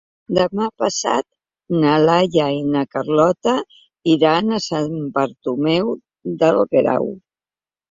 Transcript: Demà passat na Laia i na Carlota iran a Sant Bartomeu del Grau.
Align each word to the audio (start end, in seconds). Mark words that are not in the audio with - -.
Demà 0.35 0.67
passat 0.83 1.27
na 1.83 1.91
Laia 2.05 2.47
i 2.55 2.63
na 2.77 2.83
Carlota 2.95 3.55
iran 4.15 4.57
a 4.59 4.63
Sant 4.71 4.99
Bartomeu 5.21 5.95
del 6.43 6.61
Grau. 6.77 7.09